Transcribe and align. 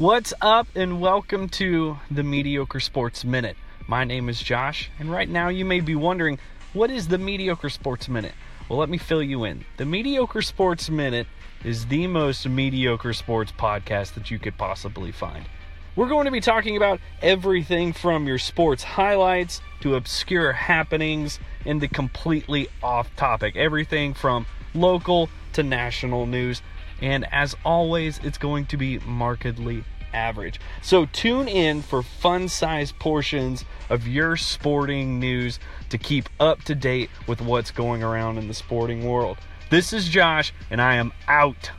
What's 0.00 0.32
up, 0.40 0.66
and 0.74 0.98
welcome 0.98 1.50
to 1.50 1.98
the 2.10 2.22
Mediocre 2.22 2.80
Sports 2.80 3.22
Minute. 3.22 3.58
My 3.86 4.04
name 4.04 4.30
is 4.30 4.40
Josh, 4.40 4.88
and 4.98 5.12
right 5.12 5.28
now 5.28 5.50
you 5.50 5.66
may 5.66 5.80
be 5.80 5.94
wondering 5.94 6.38
what 6.72 6.90
is 6.90 7.08
the 7.08 7.18
Mediocre 7.18 7.68
Sports 7.68 8.08
Minute? 8.08 8.32
Well, 8.66 8.78
let 8.78 8.88
me 8.88 8.96
fill 8.96 9.22
you 9.22 9.44
in. 9.44 9.66
The 9.76 9.84
Mediocre 9.84 10.40
Sports 10.40 10.88
Minute 10.88 11.26
is 11.64 11.84
the 11.84 12.06
most 12.06 12.48
mediocre 12.48 13.12
sports 13.12 13.52
podcast 13.52 14.14
that 14.14 14.30
you 14.30 14.38
could 14.38 14.56
possibly 14.56 15.12
find. 15.12 15.44
We're 15.96 16.08
going 16.08 16.24
to 16.24 16.30
be 16.30 16.40
talking 16.40 16.78
about 16.78 16.98
everything 17.20 17.92
from 17.92 18.26
your 18.26 18.38
sports 18.38 18.82
highlights 18.82 19.60
to 19.82 19.96
obscure 19.96 20.52
happenings 20.52 21.38
and 21.66 21.78
the 21.78 21.88
completely 21.88 22.68
off 22.82 23.14
topic. 23.16 23.54
Everything 23.54 24.14
from 24.14 24.46
local 24.72 25.28
to 25.54 25.62
national 25.62 26.26
news. 26.26 26.62
And 27.00 27.26
as 27.32 27.56
always, 27.64 28.18
it's 28.22 28.38
going 28.38 28.66
to 28.66 28.76
be 28.76 28.98
markedly 29.00 29.84
average. 30.12 30.60
So 30.82 31.06
tune 31.06 31.48
in 31.48 31.82
for 31.82 32.02
fun 32.02 32.48
sized 32.48 32.98
portions 32.98 33.64
of 33.88 34.06
your 34.06 34.36
sporting 34.36 35.18
news 35.18 35.58
to 35.90 35.98
keep 35.98 36.28
up 36.38 36.62
to 36.64 36.74
date 36.74 37.10
with 37.26 37.40
what's 37.40 37.70
going 37.70 38.02
around 38.02 38.38
in 38.38 38.48
the 38.48 38.54
sporting 38.54 39.08
world. 39.08 39.38
This 39.70 39.92
is 39.92 40.08
Josh, 40.08 40.52
and 40.70 40.80
I 40.80 40.96
am 40.96 41.12
out. 41.28 41.70